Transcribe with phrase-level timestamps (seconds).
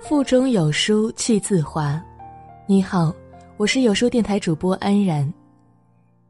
[0.00, 2.02] 腹中有书气自华。
[2.66, 3.14] 你好，
[3.58, 5.30] 我是有书电台主播安然。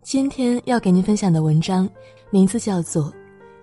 [0.03, 1.89] 今天要给您分享的文章，
[2.31, 3.05] 名字叫做《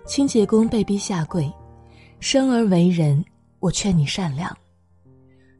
[0.06, 1.52] 清洁工被逼下跪，
[2.20, 3.22] 生而为人，
[3.60, 4.50] 我劝你善良》。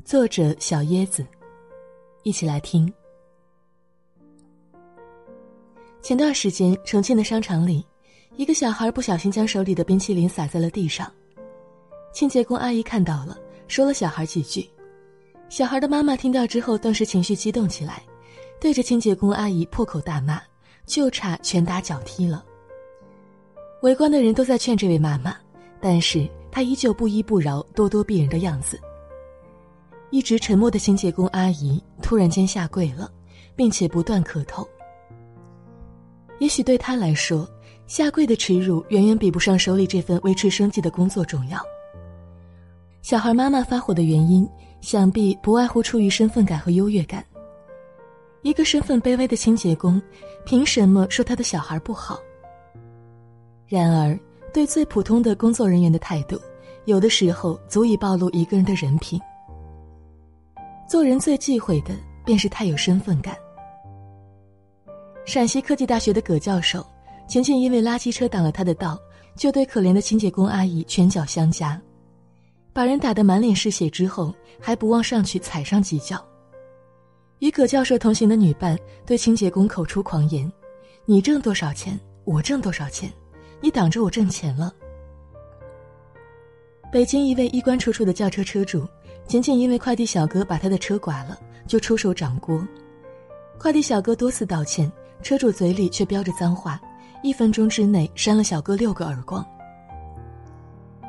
[0.02, 1.24] 作者小椰子，
[2.22, 2.90] 一起来听。
[6.00, 7.84] 前段时间，重庆的商场里，
[8.36, 11.12] 一个小孩不小心将手里的冰淇淋洒在了地上，
[12.14, 13.36] 清洁工阿姨看到了。
[13.68, 14.68] 说了小孩几句，
[15.48, 18.02] 小孩的妈妈听到之后，顿时情绪激动起来，
[18.58, 20.40] 对着清洁工阿姨破口大骂，
[20.86, 22.44] 就差拳打脚踢了。
[23.82, 25.36] 围观的人都在劝这位妈妈，
[25.80, 28.80] 但是她依旧不依不饶、咄咄逼人的样子。
[30.10, 33.12] 一直沉默的清洁工阿姨突然间下跪了，
[33.54, 34.66] 并且不断磕头。
[36.38, 37.46] 也许对她来说，
[37.86, 41.60] 下跪的耻辱远远比不上手里这份维持生计的工作重要。
[43.08, 44.46] 小孩妈妈发火的原因，
[44.82, 47.24] 想必不外乎出于身份感和优越感。
[48.42, 49.98] 一个身份卑微的清洁工，
[50.44, 52.20] 凭什么说他的小孩不好？
[53.66, 54.20] 然而，
[54.52, 56.38] 对最普通的工作人员的态度，
[56.84, 59.18] 有的时候足以暴露一个人的人品。
[60.86, 61.94] 做人最忌讳的，
[62.26, 63.34] 便是太有身份感。
[65.24, 66.84] 陕西科技大学的葛教授，
[67.26, 68.98] 仅仅因为垃圾车挡了他的道，
[69.34, 71.80] 就对可怜的清洁工阿姨拳脚相加。
[72.78, 76.24] 把人打得满脸是血之后，还不忘上去踩上几脚。
[77.40, 80.48] 与葛教授同行的女伴对清洁工口出狂言
[81.04, 83.12] ：“你挣多少钱，我挣多少钱，
[83.60, 84.72] 你挡着我挣钱了。”
[86.92, 88.86] 北京一位衣冠楚楚的轿车车主，
[89.26, 92.64] 仅仅因为快递小哥把他的车剐了，就出手掌锅。
[93.58, 94.88] 快递小哥多次道歉，
[95.20, 96.80] 车主嘴里却飙着脏话，
[97.24, 99.44] 一分钟之内扇了小哥六个耳光。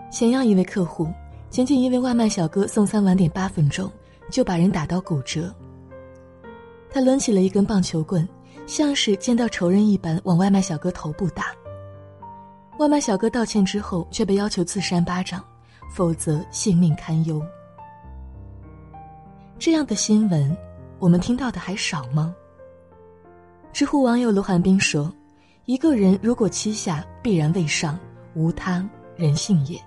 [0.09, 1.07] 咸阳一位客户。
[1.49, 3.91] 仅仅因为外卖小哥送餐晚点八分钟，
[4.29, 5.53] 就把人打到骨折。
[6.91, 8.27] 他抡起了一根棒球棍，
[8.67, 11.45] 像是见到仇人一般往外卖小哥头部打。
[12.77, 15.43] 外卖小哥道歉之后，却被要求自扇巴掌，
[15.91, 17.41] 否则性命堪忧。
[19.57, 20.55] 这样的新闻，
[20.99, 22.33] 我们听到的还少吗？
[23.73, 25.11] 知乎网友卢寒冰说
[25.65, 27.99] ：“一个人如果欺下，必然未上，
[28.35, 29.79] 无他，人性也。”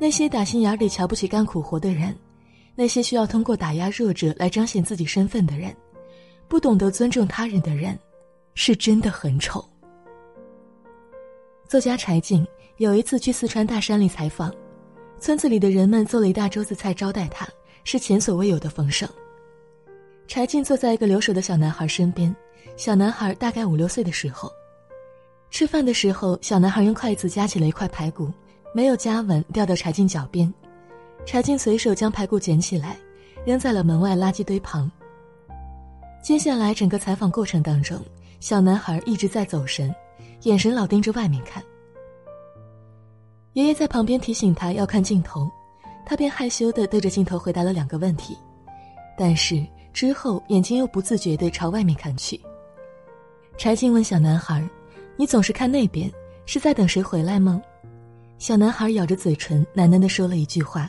[0.00, 2.16] 那些打心眼里瞧不起干苦活的人，
[2.74, 5.74] 那些需要通过打压弱者来彰显自己身份的人，
[6.46, 7.98] 不懂得尊重他人的人，
[8.54, 9.64] 是真的很丑。
[11.66, 14.54] 作家柴静有一次去四川大山里采访，
[15.18, 17.46] 村子里的人们做了一大桌子菜招待他，
[17.82, 19.08] 是前所未有的丰盛。
[20.28, 22.34] 柴静坐在一个留守的小男孩身边，
[22.76, 24.48] 小男孩大概五六岁的时候，
[25.50, 28.32] 吃饭的时候，小男孩用筷子夹起了一块排骨。
[28.72, 30.52] 没有夹稳，掉到柴静脚边，
[31.24, 32.96] 柴静随手将排骨捡起来，
[33.44, 34.90] 扔在了门外垃圾堆旁。
[36.22, 37.98] 接下来整个采访过程当中，
[38.40, 39.94] 小男孩一直在走神，
[40.42, 41.62] 眼神老盯着外面看。
[43.54, 45.50] 爷爷在旁边提醒他要看镜头，
[46.06, 48.36] 他便害羞地对着镜头回答了两个问题，
[49.16, 52.40] 但是之后眼睛又不自觉地朝外面看去。
[53.56, 54.62] 柴静问小男孩
[55.16, 56.08] ：“你总是看那边，
[56.46, 57.60] 是在等谁回来吗？”
[58.38, 60.88] 小男孩咬着嘴唇，喃喃地说了一句话。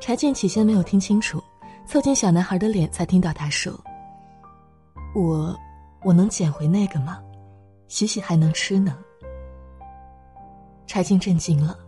[0.00, 1.42] 柴静起先没有听清楚，
[1.86, 3.72] 凑近小男孩的脸，才听到他说
[5.14, 5.56] ：“我，
[6.02, 7.20] 我能捡回那个吗？
[7.86, 8.98] 洗洗还能吃呢。”
[10.84, 11.78] 柴静震惊了，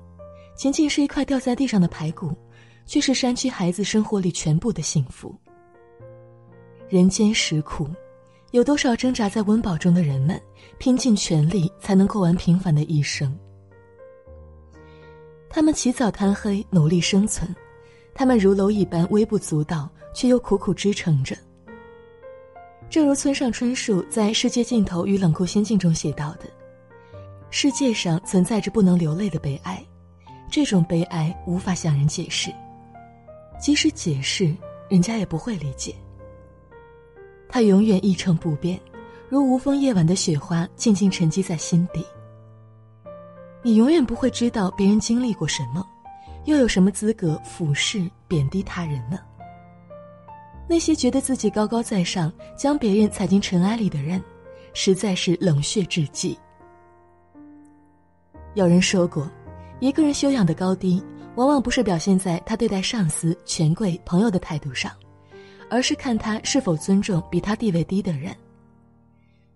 [0.55, 2.33] 仅仅是一块掉在地上的排骨，
[2.87, 5.35] 却是山区孩子生活里全部的幸福。
[6.89, 7.89] 人间实苦，
[8.53, 10.41] 有多少挣扎在温饱中的人们，
[10.79, 13.37] 拼尽全力才能过完平凡的一生。
[15.61, 17.55] 他们起早贪黑努力生存，
[18.15, 21.37] 他们如蝼蚁般微不足道，却又苦苦支撑着。
[22.89, 26.45] 正如村上春树在《世界尽头与冷酷仙境》中写到的
[27.53, 29.85] ：“世界上存在着不能流泪的悲哀，
[30.51, 32.51] 这种悲哀无法向人解释，
[33.61, 34.57] 即使解释，
[34.89, 35.95] 人家也不会理解。
[37.51, 38.81] 它永远一成不变，
[39.29, 42.03] 如无风夜晚的雪花，静静沉积在心底。”
[43.63, 45.87] 你永远不会知道别人经历过什么，
[46.47, 49.19] 又有什么资格俯视贬低他人呢？
[50.67, 54.23] 那些觉得自己高高在上，将别人踩进尘埃里的人，
[54.73, 56.39] 实在是冷血至极。
[58.55, 59.31] 有人说过，
[59.79, 61.03] 一个人修养的高低，
[61.35, 64.91] 往往不是表现在他对待上司、权贵、朋友的态度上，
[65.69, 68.35] 而是看他是否尊重比他地位低的人。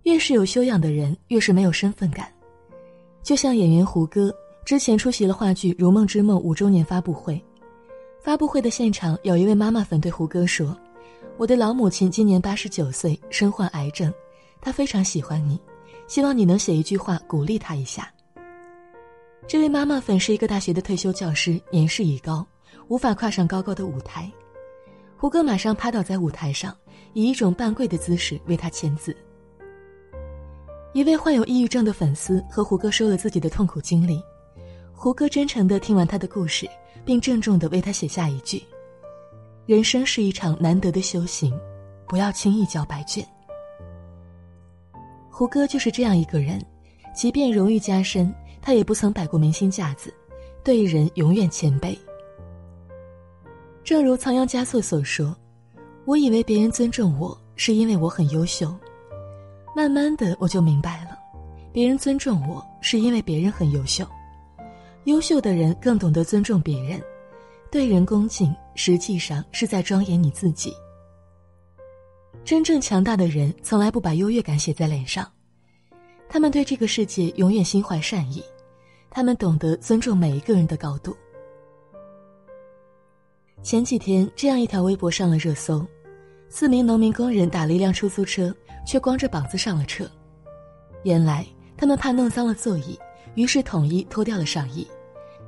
[0.02, 2.28] 越是有修养的人，越是没有身份感。
[3.24, 4.32] 就像演员胡歌
[4.66, 7.42] 之前出席了话剧《如梦之梦》五周年发布会，
[8.20, 10.76] 发布会的现场，有一位妈妈粉对胡歌说
[11.38, 14.12] ：“我的老母亲今年八十九岁，身患癌症，
[14.60, 15.58] 她非常喜欢你，
[16.06, 18.12] 希望你能写一句话鼓励她一下。”
[19.48, 22.46] 这位妈妈粉是一个大学的退休教师，年事已高，
[22.88, 24.30] 无法跨上高高的舞台。
[25.16, 26.76] 胡歌马上趴倒在舞台上，
[27.14, 29.16] 以一种半跪的姿势为他签字。
[30.94, 34.22] 一位患有抑郁症的粉丝和胡歌说了自己的痛苦经历，
[34.92, 36.66] 胡歌真诚地听完他的故事。
[37.04, 38.62] 并郑重地为他写下一句
[39.66, 41.52] ：“人生是一场难得的修行，
[42.08, 43.22] 不要轻易交白卷。”
[45.28, 46.58] 胡歌就是这样一个人，
[47.14, 50.10] 即便荣誉加身，他也不曾摆过明星架子，
[50.62, 51.94] 对人永远谦卑。
[53.82, 55.36] 正如仓央嘉措所说
[56.06, 58.74] ：“我以为别人尊重我是因为我很优秀，
[59.74, 61.18] 慢慢的我就明白了，
[61.72, 64.06] 别人尊重我是因为别人很优秀。”
[65.04, 67.02] 优秀的人更懂得尊重别人，
[67.70, 70.72] 对人恭敬，实际上是在庄严你自己。
[72.44, 75.30] 真正强大的人从来不把优越感写在脸上，
[76.28, 78.42] 他们对这个世界永远心怀善意，
[79.10, 81.14] 他们懂得尊重每一个人的高度。
[83.62, 85.86] 前几天，这样一条微博上了热搜：
[86.48, 88.54] 四名农民工人打了一辆出租车，
[88.84, 90.08] 却光着膀子上了车。
[91.02, 91.46] 原来，
[91.76, 92.98] 他们怕弄脏了座椅。
[93.34, 94.86] 于是统一脱掉了上衣，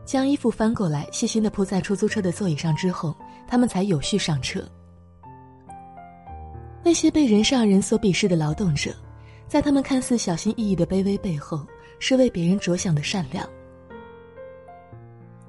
[0.05, 3.15] 将衣服翻过来，细心的铺在出租车的座椅上之后，
[3.47, 4.61] 他们才有序上车。
[6.83, 8.93] 那些被人上人所鄙视的劳动者，
[9.47, 11.65] 在他们看似小心翼翼的卑微背后，
[12.01, 13.49] 是为别人着想的善良。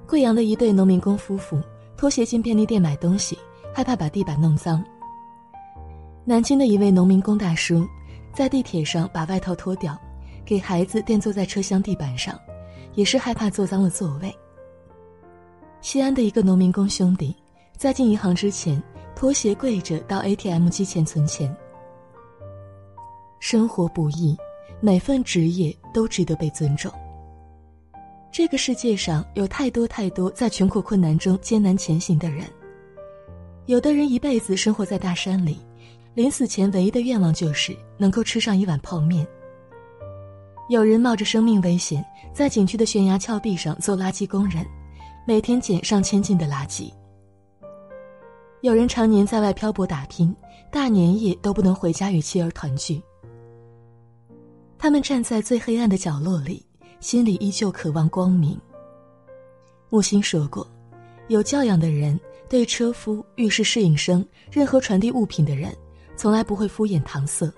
[0.06, 1.60] 贵阳的一对农民工夫妇
[1.96, 3.36] 拖鞋进便利店买东西，
[3.74, 4.84] 害怕把地板弄脏。
[6.28, 7.88] 南京的一位农民工大叔，
[8.34, 9.98] 在地铁上把外套脱掉。
[10.44, 12.38] 给孩子垫坐在车厢地板上，
[12.94, 14.30] 也是害怕坐脏了座位。
[15.80, 17.34] 西安的一个农民工兄弟，
[17.78, 18.82] 在进银行之前，
[19.16, 21.56] 脱鞋跪着到 ATM 机前存钱。
[23.40, 24.36] 生活不易，
[24.82, 26.92] 每份职业都值得被尊重。
[28.30, 32.44] 这个世界上有太多太多在穷苦困难中艰难前行的人，
[33.64, 35.58] 有的人一辈子生活在大山里，
[36.18, 39.24] 临死前唯一的愿望就是能够吃上一碗泡面。
[40.68, 42.04] 有人冒着生命危险，
[42.34, 44.66] 在景区的悬崖峭壁上做垃圾工人，
[45.24, 46.92] 每天捡上千斤的垃圾。
[48.62, 50.34] 有人常年在外漂泊打拼，
[50.72, 53.00] 大年夜都不能回家与妻儿团聚。
[54.76, 56.66] 他们站在最黑暗的角落里，
[56.98, 58.60] 心里依旧渴望光明。
[59.88, 60.66] 木心说过，
[61.28, 62.18] 有教养的人
[62.48, 65.72] 对车夫、浴室侍应生、任何传递物品的人，
[66.18, 67.48] 从来不会敷衍搪塞。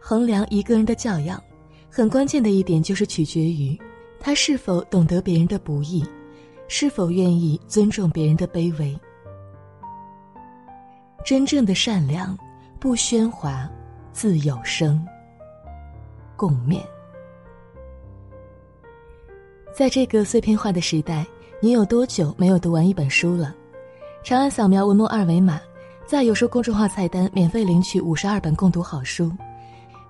[0.00, 1.40] 衡量一个人的教养，
[1.90, 3.78] 很关键的一点就是取决于
[4.18, 6.02] 他是否懂得别人的不易，
[6.68, 8.98] 是否愿意尊重别人的卑微。
[11.22, 12.34] 真正的善良，
[12.80, 13.70] 不喧哗，
[14.10, 15.06] 自有声。
[16.34, 16.80] 共勉。
[19.74, 21.26] 在这个碎片化的时代，
[21.60, 23.54] 你有多久没有读完一本书了？
[24.24, 25.60] 长按扫描文末二维码，
[26.06, 29.28] 在有书公众号菜单免费领取五十二本共读好书。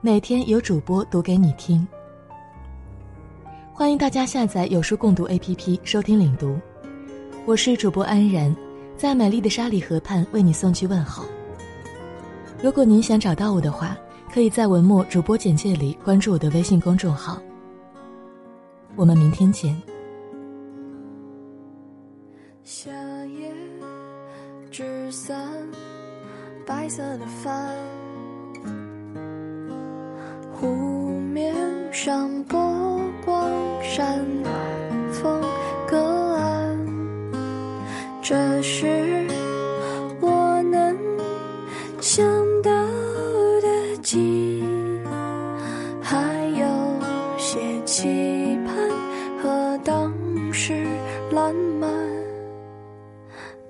[0.03, 1.89] 每天有主播读给你听，
[3.73, 6.59] 欢迎大家下载有书共读 APP 收听领读。
[7.47, 8.55] 我是主播安然，
[8.95, 11.25] 在美丽的沙里河畔为你送去问候。
[12.63, 13.97] 如果您想找到我的话，
[14.31, 17.41] 可以在文末主播简介里关注我的微信公众号。
[18.97, 19.75] 我们明天见。
[22.63, 22.91] 夏
[23.25, 23.51] 夜
[24.71, 25.35] 纸伞，
[26.67, 27.73] 白色的帆。
[30.53, 30.67] 湖
[31.33, 31.55] 面
[31.93, 32.59] 上波
[33.25, 33.49] 光
[33.83, 34.19] 闪，
[35.13, 35.41] 风
[35.87, 35.97] 隔
[36.35, 36.77] 岸。
[38.21, 39.25] 这是
[40.21, 40.97] 我能
[42.01, 42.27] 想
[42.63, 42.71] 到
[43.61, 44.67] 的景，
[46.03, 46.19] 还
[46.59, 46.67] 有
[47.39, 48.75] 些期盼
[49.41, 50.13] 和当
[50.53, 50.85] 时
[51.31, 51.89] 烂漫。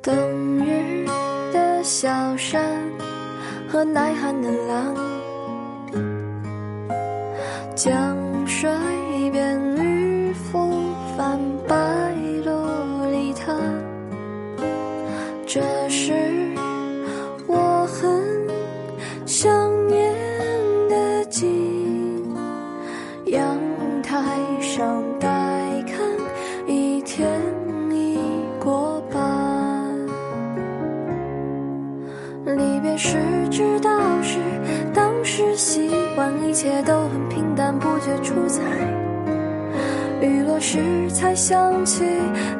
[0.01, 0.15] 冬
[0.65, 1.05] 日
[1.53, 2.76] 的小山
[3.77, 5.16] 和耐寒的狼。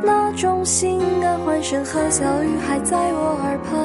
[0.03, 3.77] 那种心安欢声和笑语还在我耳畔。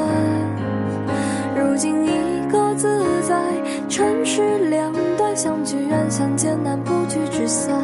[1.55, 2.10] 如今已
[2.51, 3.36] 各自在
[3.88, 7.81] 城市两端，相聚远相见难，不聚只散。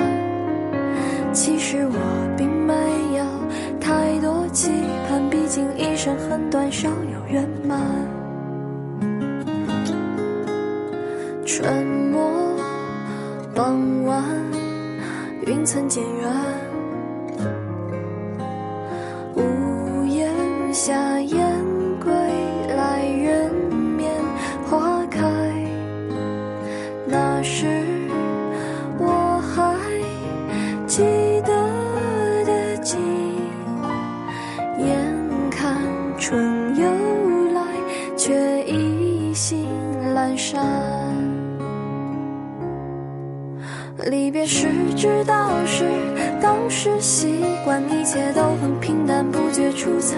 [1.34, 2.74] 其实我并没
[3.18, 3.26] 有
[3.80, 4.72] 太多期
[5.08, 7.80] 盼，毕竟一生很短，少有圆满。
[11.46, 12.22] 春末
[13.54, 14.24] 傍晚，
[15.46, 16.32] 云层渐远，
[36.30, 36.86] 春又
[37.54, 37.62] 来，
[38.18, 39.66] 却意兴
[40.14, 40.62] 阑珊。
[44.08, 44.68] 离别时
[44.98, 45.86] 知道是
[46.42, 50.18] 当时习惯，一切都很平淡，不觉出彩。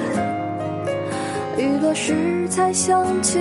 [1.60, 3.38] 雨落时才想起，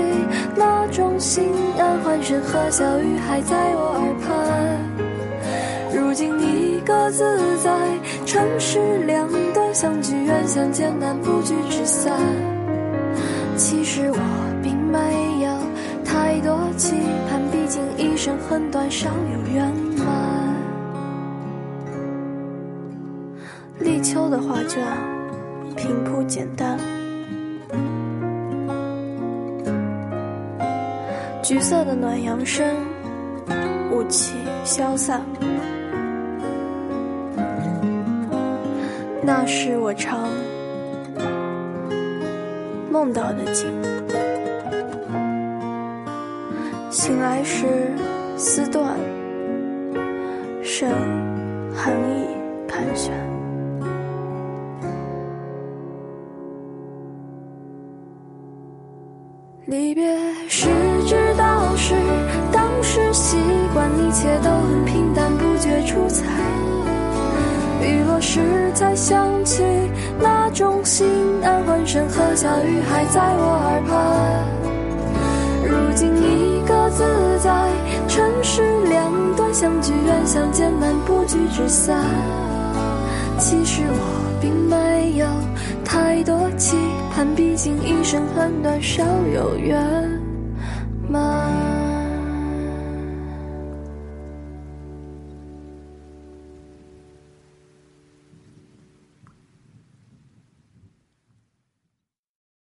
[0.55, 1.49] 那种心
[1.79, 5.99] 安欢声和笑语还在我耳畔。
[5.99, 7.71] 如今你各自在
[8.27, 12.13] 城市两端，相聚远相见难，不聚只散。
[13.59, 14.19] 其实我
[14.63, 14.99] 并没
[15.43, 15.51] 有
[16.05, 16.95] 太多期
[17.29, 20.55] 盼，毕竟一生很短，少有圆满。
[23.81, 24.81] 立秋的画卷
[25.75, 26.79] 平铺简单，
[31.43, 32.65] 橘色的暖阳升，
[33.91, 35.21] 雾气消散。
[39.21, 40.29] 那是我常
[42.99, 43.71] 梦到的景。
[46.91, 47.65] 醒来时
[48.37, 48.93] 丝断，
[50.65, 50.91] 剩
[51.73, 52.27] 寒意
[52.67, 53.15] 盘旋。
[59.67, 60.67] 离别时
[61.07, 61.95] 知道是
[62.51, 63.37] 当时习
[63.73, 66.27] 惯，一切都很平淡，不觉出彩。
[67.81, 68.41] 雨落时
[68.75, 69.63] 才想起，
[70.21, 71.07] 那种心
[71.43, 74.45] 安欢声和笑语还在我耳畔。
[75.65, 77.05] 如今你各自
[77.39, 77.51] 在
[78.09, 82.05] 城市两端，相聚远相见难，不聚只散。
[83.39, 85.27] 其实我并没有
[85.85, 86.77] 太多期
[87.15, 89.79] 盼，毕竟一生很短，少有缘。